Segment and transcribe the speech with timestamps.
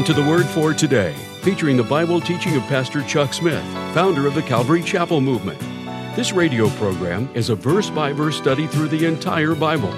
[0.00, 4.26] Welcome to the Word for Today, featuring the Bible teaching of Pastor Chuck Smith, founder
[4.26, 5.60] of the Calvary Chapel Movement.
[6.16, 9.92] This radio program is a verse by verse study through the entire Bible.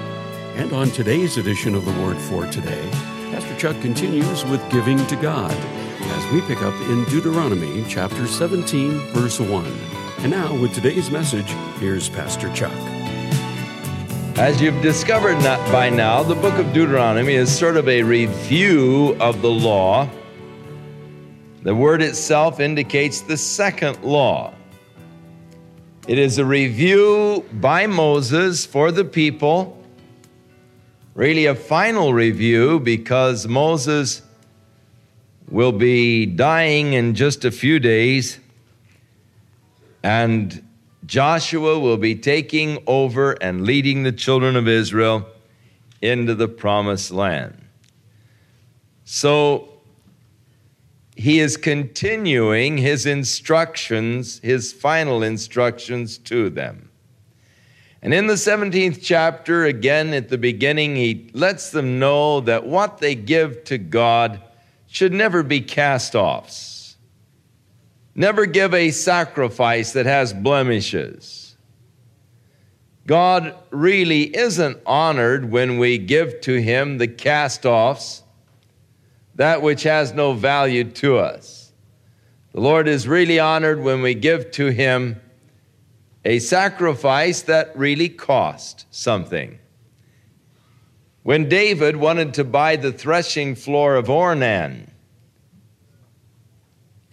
[0.57, 2.85] And on today's edition of the Word for Today,
[3.31, 8.99] Pastor Chuck continues with giving to God as we pick up in Deuteronomy chapter 17,
[9.13, 9.65] verse 1.
[10.17, 11.49] And now, with today's message,
[11.79, 12.92] here's Pastor Chuck.
[14.37, 15.37] As you've discovered
[15.71, 20.09] by now, the book of Deuteronomy is sort of a review of the law.
[21.61, 24.55] The word itself indicates the second law.
[26.07, 29.79] It is a review by Moses for the people,
[31.13, 34.23] really a final review because Moses
[35.47, 38.39] will be dying in just a few days.
[40.01, 40.62] And
[41.05, 45.27] Joshua will be taking over and leading the children of Israel
[46.01, 47.59] into the promised land.
[49.05, 49.69] So
[51.15, 56.89] he is continuing his instructions, his final instructions to them.
[58.01, 62.97] And in the 17th chapter, again at the beginning, he lets them know that what
[62.97, 64.41] they give to God
[64.87, 66.72] should never be cast offs.
[68.15, 71.55] Never give a sacrifice that has blemishes.
[73.05, 78.23] God really isn't honored when we give to Him the cast offs,
[79.35, 81.73] that which has no value to us.
[82.53, 85.19] The Lord is really honored when we give to Him
[86.23, 89.59] a sacrifice that really cost something.
[91.23, 94.89] When David wanted to buy the threshing floor of Ornan,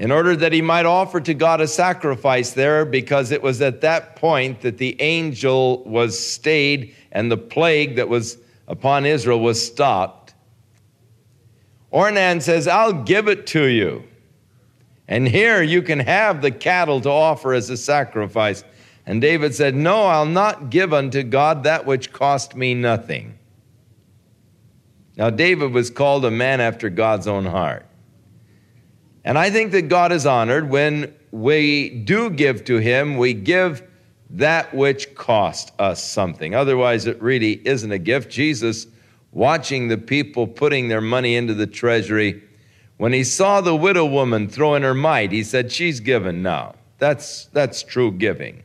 [0.00, 3.82] in order that he might offer to God a sacrifice there, because it was at
[3.82, 9.64] that point that the angel was stayed and the plague that was upon Israel was
[9.64, 10.32] stopped.
[11.92, 14.04] Ornan says, I'll give it to you.
[15.06, 18.64] And here you can have the cattle to offer as a sacrifice.
[19.04, 23.38] And David said, No, I'll not give unto God that which cost me nothing.
[25.18, 27.84] Now, David was called a man after God's own heart.
[29.24, 33.82] And I think that God is honored when we do give to Him, we give
[34.30, 36.54] that which cost us something.
[36.54, 38.30] Otherwise, it really isn't a gift.
[38.30, 38.86] Jesus,
[39.32, 42.42] watching the people putting their money into the treasury,
[42.96, 46.74] when he saw the widow woman throw in her mite, he said, She's given now.
[46.98, 48.62] That's, that's true giving.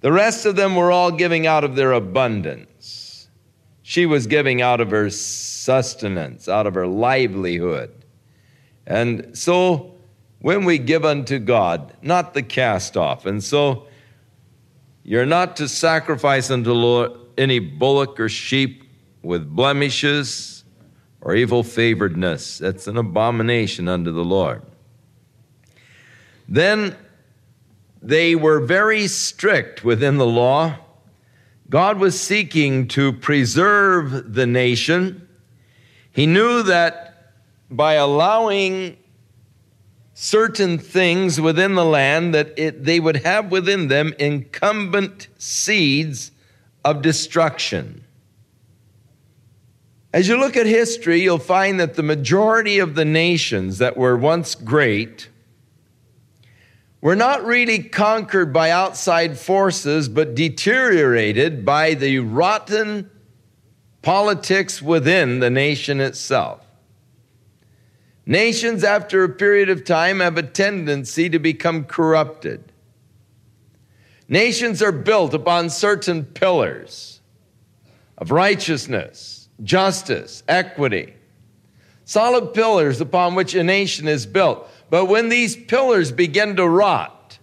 [0.00, 3.28] The rest of them were all giving out of their abundance.
[3.82, 7.92] She was giving out of her sustenance, out of her livelihood.
[8.86, 9.94] And so
[10.40, 13.86] when we give unto God, not the cast off, and so
[15.02, 18.84] you're not to sacrifice unto Lord any bullock or sheep
[19.22, 20.64] with blemishes
[21.20, 22.58] or evil favoredness.
[22.58, 24.62] That's an abomination unto the Lord.
[26.48, 26.96] Then
[28.00, 30.76] they were very strict within the law.
[31.68, 35.26] God was seeking to preserve the nation.
[36.12, 37.05] He knew that
[37.70, 38.96] by allowing
[40.14, 46.30] certain things within the land that it, they would have within them incumbent seeds
[46.84, 48.02] of destruction.
[50.12, 54.16] As you look at history, you'll find that the majority of the nations that were
[54.16, 55.28] once great
[57.02, 63.10] were not really conquered by outside forces, but deteriorated by the rotten
[64.00, 66.65] politics within the nation itself.
[68.26, 72.72] Nations, after a period of time, have a tendency to become corrupted.
[74.28, 77.20] Nations are built upon certain pillars
[78.18, 81.14] of righteousness, justice, equity,
[82.04, 84.68] solid pillars upon which a nation is built.
[84.90, 87.38] But when these pillars begin to rot,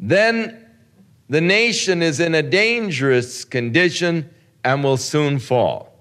[0.00, 0.66] then
[1.28, 4.30] the nation is in a dangerous condition
[4.64, 5.97] and will soon fall.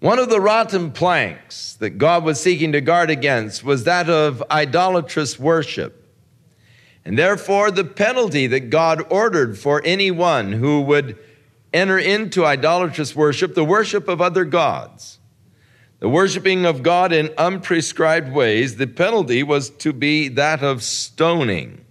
[0.00, 4.42] One of the rotten planks that God was seeking to guard against was that of
[4.50, 6.08] idolatrous worship.
[7.04, 11.18] And therefore, the penalty that God ordered for anyone who would
[11.72, 15.18] enter into idolatrous worship, the worship of other gods,
[15.98, 21.84] the worshiping of God in unprescribed ways, the penalty was to be that of stoning.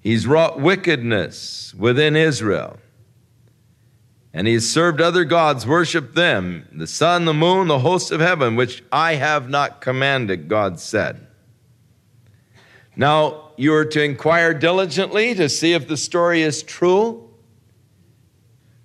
[0.00, 2.78] He's wrought wickedness within Israel
[4.32, 8.20] and he has served other gods, worshiped them, the sun, the moon, the hosts of
[8.20, 11.26] heaven, which I have not commanded, God said.
[12.94, 17.28] Now, you are to inquire diligently to see if the story is true.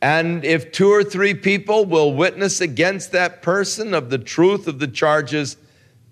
[0.01, 4.80] And if two or three people will witness against that person of the truth of
[4.80, 5.57] the charges,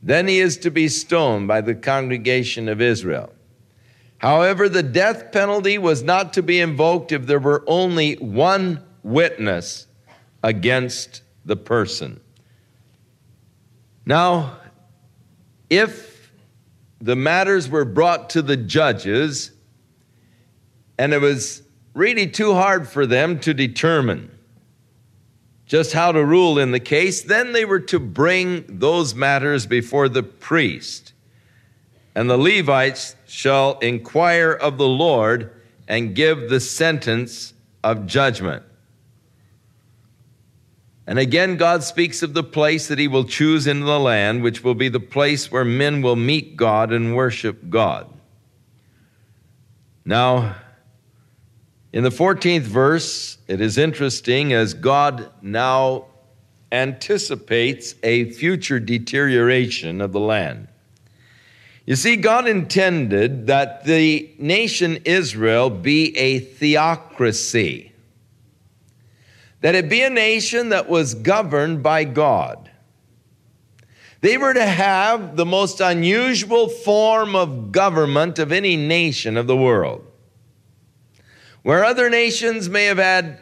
[0.01, 3.33] then he is to be stoned by the congregation of Israel.
[4.17, 9.87] However, the death penalty was not to be invoked if there were only one witness
[10.41, 12.19] against the person.
[14.05, 14.57] Now,
[15.69, 16.31] if
[16.99, 19.51] the matters were brought to the judges
[20.97, 21.63] and it was
[21.93, 24.31] really too hard for them to determine
[25.65, 27.21] just how to rule in the case.
[27.21, 31.13] Then they were to bring those matters before the priest.
[32.15, 35.51] And the Levites shall inquire of the Lord
[35.87, 37.53] and give the sentence
[37.83, 38.63] of judgment.
[41.05, 44.63] And again, God speaks of the place that He will choose in the land, which
[44.63, 48.07] will be the place where men will meet God and worship God.
[50.05, 50.55] Now,
[51.93, 56.07] in the 14th verse, it is interesting as God now
[56.71, 60.67] anticipates a future deterioration of the land.
[61.85, 67.92] You see, God intended that the nation Israel be a theocracy,
[69.63, 72.69] that it be a nation that was governed by God.
[74.19, 79.55] They were to have the most unusual form of government of any nation of the
[79.55, 80.05] world.
[81.61, 83.41] Where other nations may have had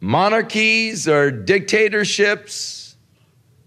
[0.00, 2.96] monarchies or dictatorships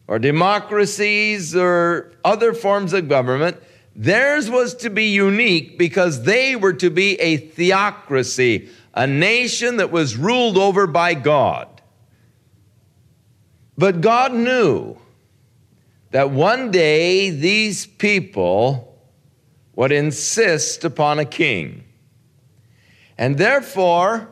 [0.07, 3.57] or democracies or other forms of government,
[3.95, 9.91] theirs was to be unique because they were to be a theocracy, a nation that
[9.91, 11.67] was ruled over by God.
[13.77, 14.97] But God knew
[16.11, 18.97] that one day these people
[19.75, 21.83] would insist upon a king.
[23.17, 24.29] And therefore,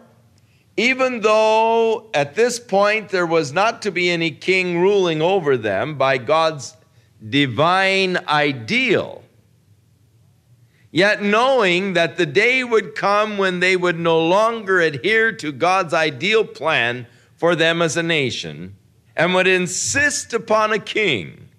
[0.77, 5.97] even though at this point there was not to be any king ruling over them
[5.97, 6.75] by God's
[7.29, 9.22] divine ideal,
[10.93, 15.91] yet knowing that the day would come when they would no longer adhere to God's
[15.91, 18.75] ideal plan for them as a nation
[19.15, 21.49] and would insist upon a king,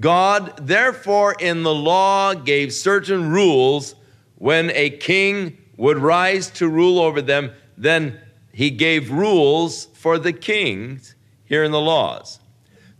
[0.00, 3.94] God, therefore, in the law gave certain rules
[4.34, 8.20] when a king would rise to rule over them, then
[8.52, 11.14] he gave rules for the kings
[11.44, 12.40] here in the laws.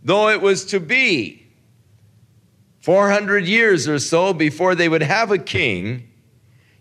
[0.01, 1.40] Though it was to be
[2.81, 6.09] 400 years or so before they would have a king,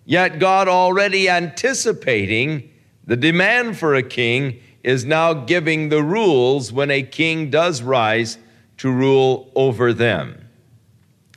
[0.04, 2.70] yet God already anticipating
[3.06, 8.38] the demand for a king is now giving the rules when a king does rise
[8.78, 10.48] to rule over them.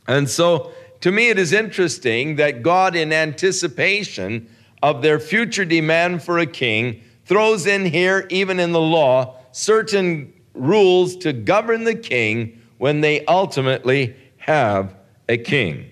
[0.08, 0.72] And so,
[1.02, 4.50] to me, it is interesting that God, in anticipation
[4.82, 10.34] of their future demand for a king, throws in here, even in the law, certain
[10.54, 14.96] rules to govern the king when they ultimately have
[15.28, 15.92] a king.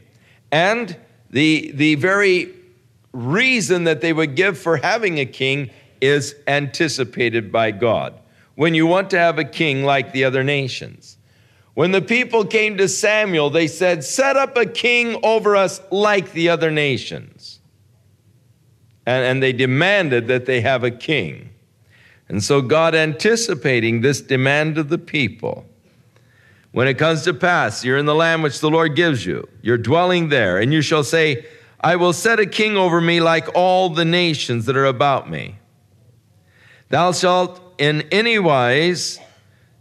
[0.51, 0.95] And
[1.29, 2.53] the, the very
[3.13, 8.13] reason that they would give for having a king is anticipated by God.
[8.55, 11.17] When you want to have a king like the other nations.
[11.73, 16.33] When the people came to Samuel, they said, Set up a king over us like
[16.33, 17.61] the other nations
[19.05, 21.49] and, and they demanded that they have a king.
[22.29, 25.65] And so, God, anticipating this demand of the people,
[26.71, 29.77] when it comes to pass, you're in the land which the Lord gives you, you're
[29.77, 31.45] dwelling there, and you shall say,
[31.79, 35.57] I will set a king over me like all the nations that are about me.
[36.89, 39.19] Thou shalt in any wise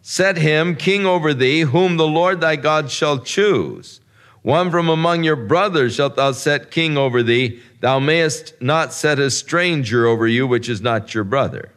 [0.03, 4.01] set him king over thee, whom the Lord thy God shall choose.
[4.43, 7.61] One from among your brothers shalt thou set king over thee.
[7.81, 11.71] Thou mayest not set a stranger over you, which is not your brother.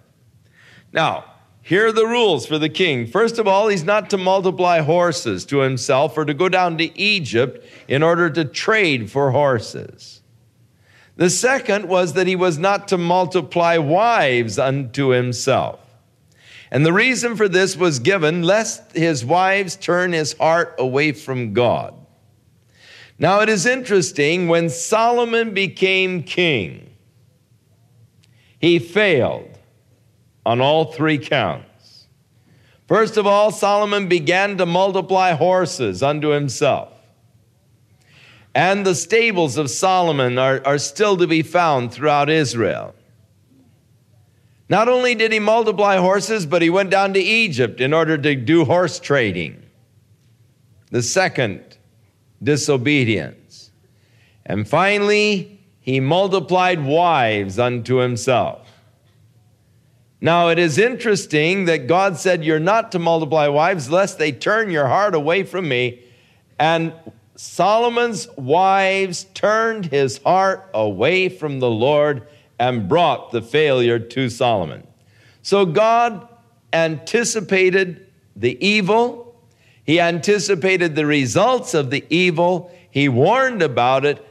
[0.94, 1.26] Now,
[1.66, 3.08] here are the rules for the king.
[3.08, 7.00] First of all, he's not to multiply horses to himself or to go down to
[7.00, 10.22] Egypt in order to trade for horses.
[11.16, 15.80] The second was that he was not to multiply wives unto himself.
[16.70, 21.54] And the reason for this was given lest his wives turn his heart away from
[21.54, 21.94] God.
[23.18, 26.90] Now it is interesting, when Solomon became king,
[28.60, 29.53] he failed
[30.46, 32.08] on all three counts.
[32.88, 36.90] First of all, Solomon began to multiply horses unto himself.
[38.54, 42.94] And the stables of Solomon are, are still to be found throughout Israel.
[44.70, 48.36] Not only did he multiply horses, but he went down to Egypt in order to
[48.36, 49.62] do horse trading.
[50.92, 51.78] The second
[52.42, 53.72] disobedience.
[54.46, 58.63] And finally, he multiplied wives unto himself.
[60.24, 64.72] Now, it is interesting that God said, You're not to multiply wives, lest they turn
[64.72, 66.02] your heart away from me.
[66.58, 66.94] And
[67.36, 72.26] Solomon's wives turned his heart away from the Lord
[72.58, 74.88] and brought the failure to Solomon.
[75.42, 76.26] So God
[76.72, 79.36] anticipated the evil,
[79.84, 84.26] he anticipated the results of the evil, he warned about it,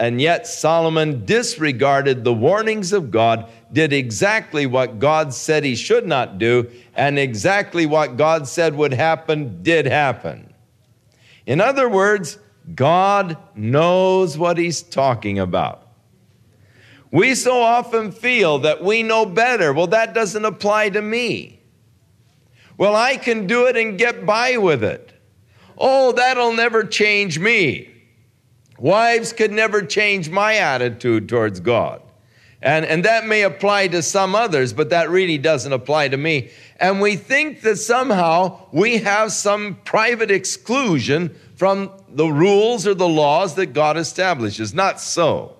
[0.00, 6.06] and yet Solomon disregarded the warnings of God, did exactly what God said he should
[6.06, 10.54] not do, and exactly what God said would happen did happen.
[11.46, 12.38] In other words,
[12.74, 15.88] God knows what he's talking about.
[17.10, 19.72] We so often feel that we know better.
[19.72, 21.60] Well, that doesn't apply to me.
[22.76, 25.12] Well, I can do it and get by with it.
[25.76, 27.97] Oh, that'll never change me.
[28.78, 32.02] Wives could never change my attitude towards God.
[32.60, 36.50] And, and that may apply to some others, but that really doesn't apply to me.
[36.80, 43.08] And we think that somehow we have some private exclusion from the rules or the
[43.08, 44.74] laws that God establishes.
[44.74, 45.56] Not so.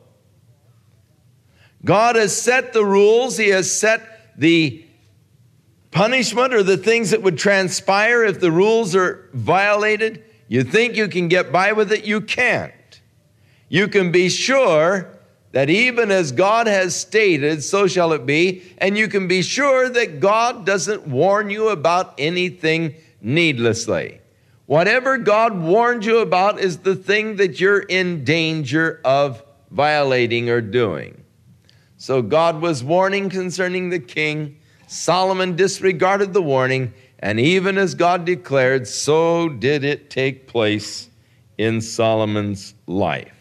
[1.84, 4.84] God has set the rules, He has set the
[5.92, 10.24] punishment or the things that would transpire if the rules are violated.
[10.48, 12.72] You think you can get by with it, you can't
[13.68, 15.08] you can be sure
[15.52, 18.62] that even as God has stated, so shall it be.
[18.78, 24.20] And you can be sure that God doesn't warn you about anything needlessly.
[24.66, 30.60] Whatever God warned you about is the thing that you're in danger of violating or
[30.60, 31.24] doing.
[31.96, 34.58] So God was warning concerning the king.
[34.86, 41.08] Solomon disregarded the warning, and even as God declared, so did it take place
[41.56, 43.37] in Solomon's life.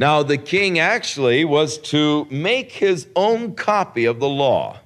[0.00, 4.80] Now, the king actually was to make his own copy of the law,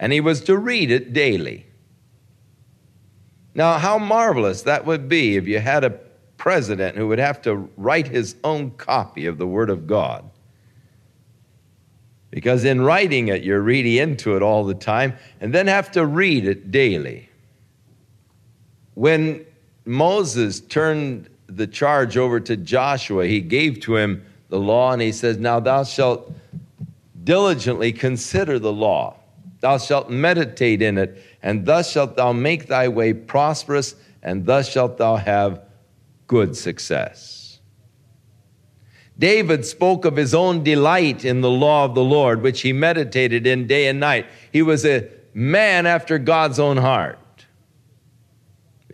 [0.00, 1.66] and he was to read it daily.
[3.54, 6.00] Now, how marvelous that would be if you had a
[6.38, 10.28] president who would have to write his own copy of the Word of God.
[12.32, 16.04] Because in writing it, you're really into it all the time, and then have to
[16.04, 17.28] read it daily.
[18.94, 19.46] When
[19.84, 23.26] Moses turned the charge over to Joshua.
[23.26, 26.32] He gave to him the law, and he says, Now thou shalt
[27.22, 29.16] diligently consider the law,
[29.60, 34.70] thou shalt meditate in it, and thus shalt thou make thy way prosperous, and thus
[34.70, 35.62] shalt thou have
[36.26, 37.58] good success.
[39.18, 43.46] David spoke of his own delight in the law of the Lord, which he meditated
[43.46, 44.26] in day and night.
[44.52, 47.18] He was a man after God's own heart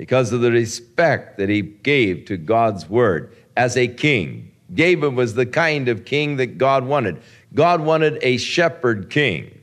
[0.00, 4.50] because of the respect that he gave to God's word as a king.
[4.72, 7.20] David was the kind of king that God wanted.
[7.52, 9.60] God wanted a shepherd king.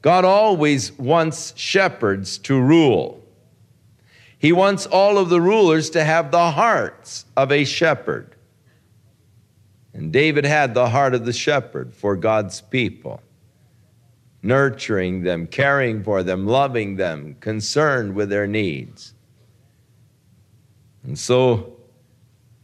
[0.00, 3.22] God always wants shepherds to rule.
[4.38, 8.36] He wants all of the rulers to have the hearts of a shepherd.
[9.92, 13.20] And David had the heart of the shepherd for God's people,
[14.42, 19.12] nurturing them, caring for them, loving them, concerned with their needs.
[21.06, 21.76] And so,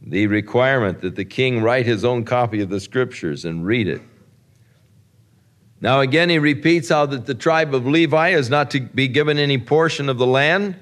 [0.01, 4.01] the requirement that the king write his own copy of the scriptures and read it.
[5.79, 9.37] Now, again, he repeats how that the tribe of Levi is not to be given
[9.37, 10.75] any portion of the land,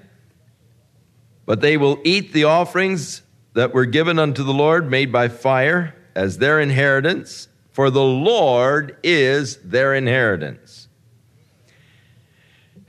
[1.46, 3.22] but they will eat the offerings
[3.54, 8.98] that were given unto the Lord made by fire as their inheritance, for the Lord
[9.04, 10.81] is their inheritance.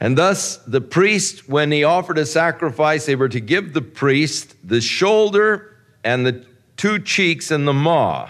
[0.02, 4.56] And thus, the priest, when he offered a sacrifice, they were to give the priest
[4.64, 6.44] the shoulder and the
[6.76, 8.28] two cheeks and the maw.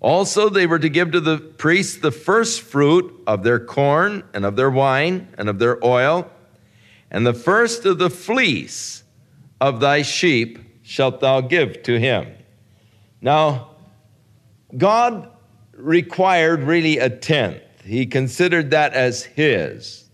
[0.00, 4.44] Also, they were to give to the priest the first fruit of their corn and
[4.44, 6.28] of their wine and of their oil,
[7.12, 9.04] and the first of the fleece
[9.60, 12.26] of thy sheep shalt thou give to him.
[13.20, 13.70] Now,
[14.76, 15.30] God
[15.74, 17.62] required really a tenth.
[17.84, 20.05] He considered that as his.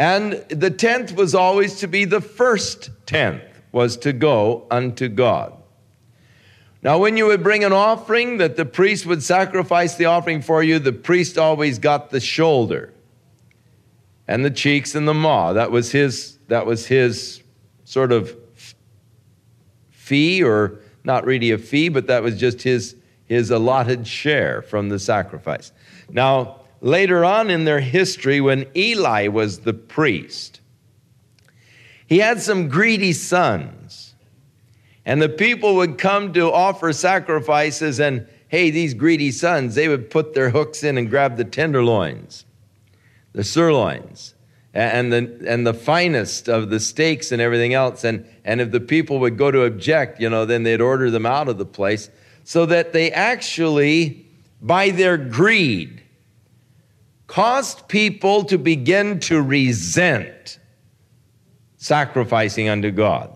[0.00, 5.52] And the tenth was always to be the first tenth, was to go unto God.
[6.82, 10.62] Now, when you would bring an offering that the priest would sacrifice the offering for
[10.62, 12.94] you, the priest always got the shoulder
[14.26, 15.52] and the cheeks and the maw.
[15.52, 17.42] That was his, that was his
[17.84, 18.34] sort of
[19.90, 24.88] fee, or not really a fee, but that was just his, his allotted share from
[24.88, 25.72] the sacrifice.
[26.08, 30.60] Now, later on in their history when Eli was the priest.
[32.06, 34.14] He had some greedy sons,
[35.04, 40.10] and the people would come to offer sacrifices, and hey, these greedy sons, they would
[40.10, 42.44] put their hooks in and grab the tenderloins,
[43.32, 44.34] the sirloins,
[44.74, 48.04] and the, and the finest of the steaks and everything else.
[48.04, 51.26] And, and if the people would go to object, you know, then they'd order them
[51.26, 52.10] out of the place.
[52.44, 54.26] So that they actually,
[54.60, 56.02] by their greed,
[57.30, 60.58] caused people to begin to resent
[61.76, 63.32] sacrificing unto God.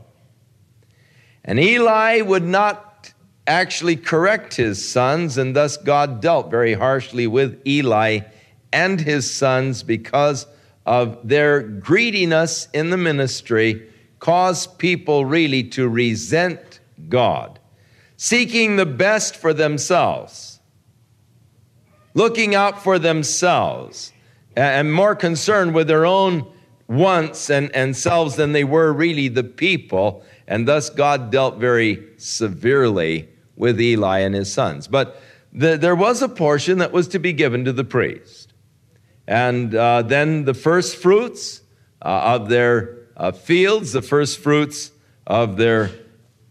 [1.45, 3.13] And Eli would not
[3.47, 8.23] actually correct his sons, and thus God dealt very harshly with Eli
[8.73, 10.49] and his sons because
[10.85, 17.61] of their greediness in the ministry, caused people really to resent God,
[18.17, 20.54] seeking the best for themselves,
[22.15, 24.13] looking out for themselves,
[24.57, 26.47] and more concerned with their own
[26.87, 30.25] wants and, and selves than they were really the people.
[30.47, 34.87] And thus God dealt very severely with Eli and his sons.
[34.87, 35.21] But
[35.53, 38.53] the, there was a portion that was to be given to the priest.
[39.27, 41.63] And uh, then the first fruits
[42.03, 44.91] uh, of their uh, fields, the first fruits
[45.27, 45.91] of their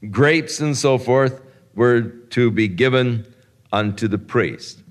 [0.09, 1.41] grapes and so forth,
[1.75, 3.31] were to be given
[3.71, 4.82] unto the priest.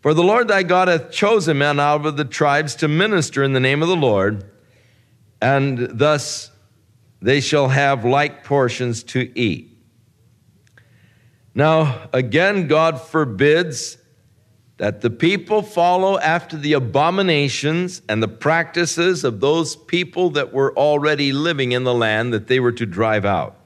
[0.00, 3.52] For the Lord thy God hath chosen men out of the tribes to minister in
[3.52, 4.44] the name of the Lord
[5.40, 6.50] and thus
[7.20, 9.76] they shall have like portions to eat.
[11.54, 13.98] Now, again, God forbids
[14.76, 20.76] that the people follow after the abominations and the practices of those people that were
[20.76, 23.56] already living in the land that they were to drive out.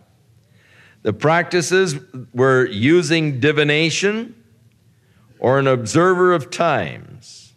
[1.03, 1.97] The practices
[2.33, 4.42] were using divination
[5.43, 7.53] or an observer of times.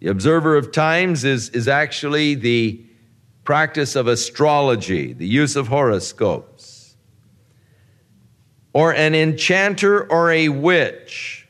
[0.00, 2.84] The observer of times is, is actually the
[3.44, 6.96] practice of astrology, the use of horoscopes,
[8.72, 11.46] or an enchanter or a witch,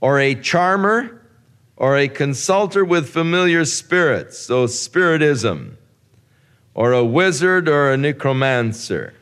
[0.00, 1.22] or a charmer,
[1.76, 5.78] or a consulter with familiar spirits, so spiritism,
[6.74, 9.14] or a wizard or a necromancer.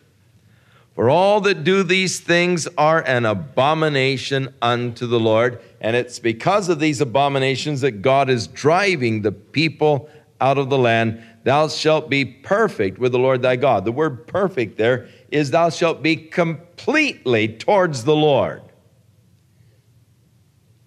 [0.99, 5.61] For all that do these things are an abomination unto the Lord.
[5.81, 10.77] And it's because of these abominations that God is driving the people out of the
[10.77, 11.23] land.
[11.45, 13.85] Thou shalt be perfect with the Lord thy God.
[13.85, 18.63] The word perfect there is thou shalt be completely towards the Lord.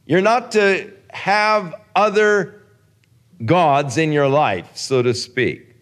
[0.05, 2.63] You're not to have other
[3.45, 5.73] gods in your life, so to speak.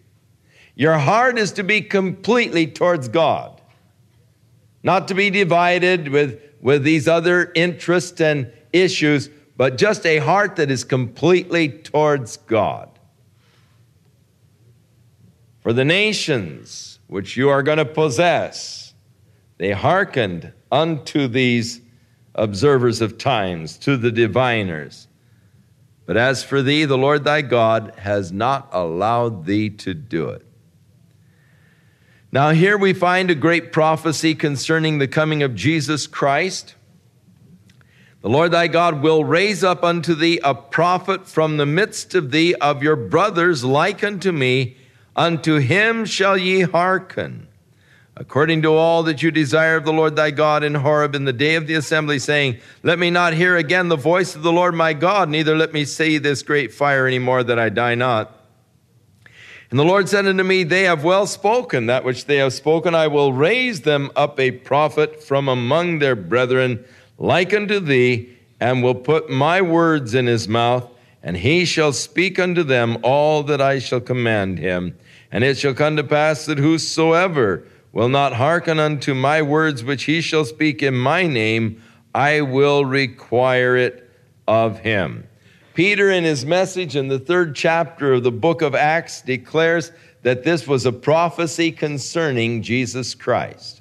[0.76, 3.59] Your heart is to be completely towards God,
[4.82, 10.56] not to be divided with, with these other interests and issues, but just a heart
[10.56, 12.88] that is completely towards God.
[15.60, 18.94] For the nations which you are going to possess,
[19.58, 21.82] they hearkened unto these
[22.34, 25.08] observers of times, to the diviners.
[26.06, 30.46] But as for thee, the Lord thy God has not allowed thee to do it.
[32.32, 36.76] Now, here we find a great prophecy concerning the coming of Jesus Christ.
[38.22, 42.30] The Lord thy God will raise up unto thee a prophet from the midst of
[42.30, 44.76] thee of your brothers like unto me
[45.16, 47.48] Unto him shall ye hearken,
[48.16, 51.32] according to all that you desire of the Lord thy God in Horeb in the
[51.32, 54.74] day of the assembly, saying, Let me not hear again the voice of the Lord
[54.74, 58.39] my God, neither let me see this great fire any more, that I die not.
[59.70, 61.86] And the Lord said unto me, They have well spoken.
[61.86, 66.16] That which they have spoken, I will raise them up a prophet from among their
[66.16, 66.84] brethren,
[67.18, 70.90] like unto thee, and will put my words in his mouth
[71.22, 74.96] and he shall speak unto them all that I shall command him.
[75.30, 80.04] And it shall come to pass that whosoever will not hearken unto my words which
[80.04, 81.82] he shall speak in my name,
[82.14, 84.10] I will require it
[84.48, 85.26] of him.
[85.74, 90.44] Peter, in his message in the third chapter of the book of Acts, declares that
[90.44, 93.80] this was a prophecy concerning Jesus Christ.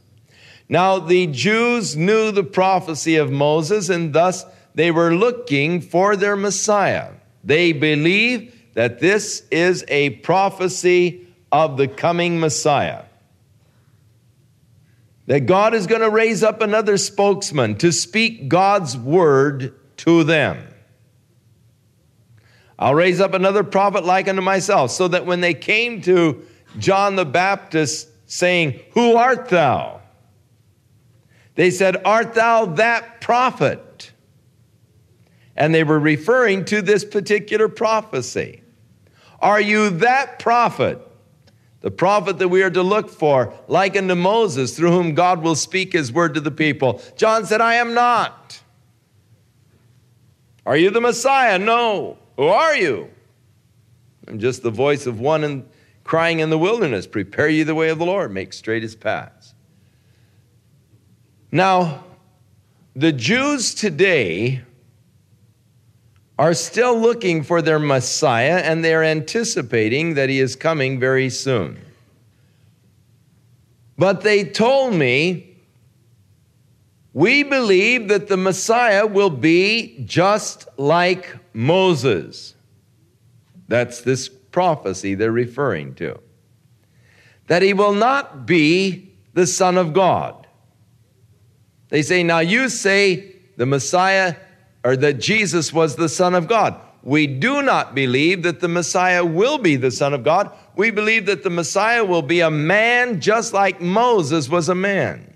[0.67, 6.35] Now, the Jews knew the prophecy of Moses, and thus they were looking for their
[6.35, 7.11] Messiah.
[7.43, 13.03] They believe that this is a prophecy of the coming Messiah.
[15.25, 20.65] That God is going to raise up another spokesman to speak God's word to them.
[22.79, 26.43] I'll raise up another prophet like unto myself, so that when they came to
[26.79, 30.01] John the Baptist saying, Who art thou?
[31.55, 33.83] They said, Art thou that prophet?
[35.59, 38.63] and they were referring to this particular prophecy.
[39.41, 41.05] Are you that prophet?
[41.81, 45.55] The prophet that we are to look for, like unto Moses, through whom God will
[45.55, 47.01] speak his word to the people.
[47.17, 48.61] John said, I am not.
[50.65, 51.59] Are you the Messiah?
[51.59, 52.17] No.
[52.39, 53.09] Who are you?
[54.25, 55.65] I'm just the voice of one in,
[56.05, 59.53] crying in the wilderness Prepare ye the way of the Lord, make straight his paths.
[61.51, 62.05] Now,
[62.95, 64.61] the Jews today
[66.37, 71.77] are still looking for their Messiah and they're anticipating that he is coming very soon.
[73.97, 75.48] But they told me,
[77.19, 82.55] we believe that the Messiah will be just like Moses.
[83.67, 86.17] That's this prophecy they're referring to.
[87.47, 90.47] That he will not be the Son of God.
[91.89, 94.37] They say, now you say the Messiah
[94.85, 96.79] or that Jesus was the Son of God.
[97.03, 100.53] We do not believe that the Messiah will be the Son of God.
[100.77, 105.28] We believe that the Messiah will be a man just like Moses was a man,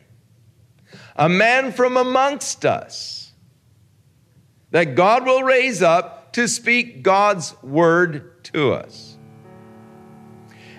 [1.16, 3.32] a man from amongst us
[4.72, 9.18] that God will raise up to speak God's word to us.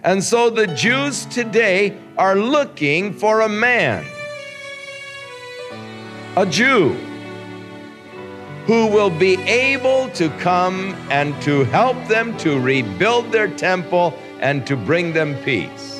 [0.02, 4.04] And so the Jews today are looking for a man,
[6.36, 6.96] a Jew
[8.66, 14.66] who will be able to come and to help them to rebuild their temple and
[14.66, 15.93] to bring them peace.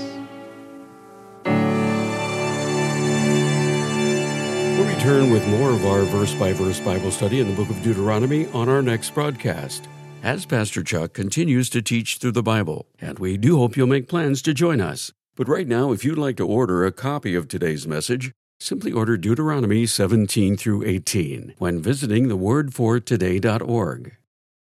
[5.05, 8.47] Return with more of our verse by verse Bible study in the book of Deuteronomy
[8.55, 9.87] on our next broadcast.
[10.23, 14.09] As Pastor Chuck continues to teach through the Bible, and we do hope you'll make
[14.09, 15.13] plans to join us.
[15.37, 19.19] But right now, if you'd like to order a copy of today's message, Simply order
[19.19, 24.17] Deuteronomy 17 through 18 when visiting thewordfortoday.org.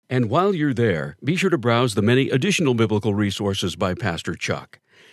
[0.09, 4.35] And while you're there, be sure to browse the many additional biblical resources by Pastor
[4.35, 4.79] Chuck.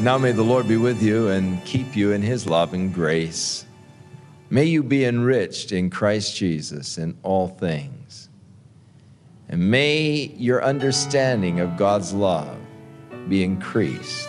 [0.00, 3.66] Now may the Lord be with you and keep you in his loving grace.
[4.48, 8.28] May you be enriched in Christ Jesus in all things.
[9.48, 12.56] And may your understanding of God's love
[13.28, 14.28] be increased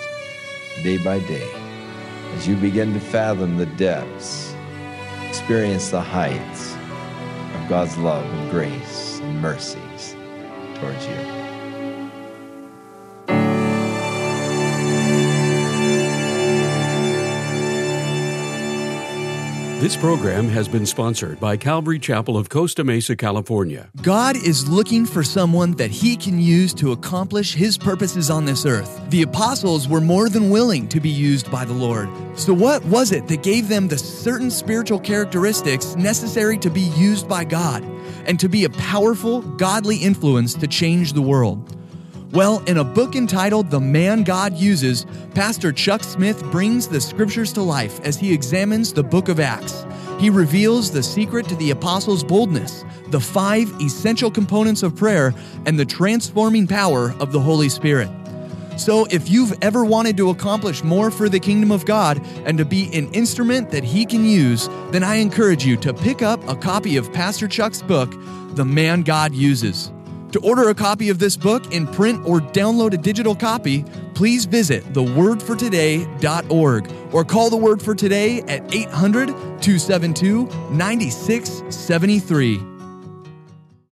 [0.82, 1.52] day by day
[2.34, 4.56] as you begin to fathom the depths,
[5.28, 10.16] experience the heights of God's love and grace and mercies
[10.80, 11.39] towards you.
[19.80, 23.90] This program has been sponsored by Calvary Chapel of Costa Mesa, California.
[24.02, 28.66] God is looking for someone that he can use to accomplish his purposes on this
[28.66, 29.00] earth.
[29.10, 32.10] The apostles were more than willing to be used by the Lord.
[32.38, 37.30] So, what was it that gave them the certain spiritual characteristics necessary to be used
[37.30, 37.82] by God
[38.26, 41.79] and to be a powerful, godly influence to change the world?
[42.32, 47.52] Well, in a book entitled The Man God Uses, Pastor Chuck Smith brings the scriptures
[47.54, 49.84] to life as he examines the book of Acts.
[50.20, 55.34] He reveals the secret to the apostles' boldness, the five essential components of prayer,
[55.66, 58.12] and the transforming power of the Holy Spirit.
[58.78, 62.64] So, if you've ever wanted to accomplish more for the kingdom of God and to
[62.64, 66.56] be an instrument that He can use, then I encourage you to pick up a
[66.56, 68.14] copy of Pastor Chuck's book,
[68.54, 69.92] The Man God Uses.
[70.32, 74.46] To order a copy of this book in print or download a digital copy, please
[74.46, 82.69] visit thewordfortoday.org or call the Word for Today at 800 272 9673.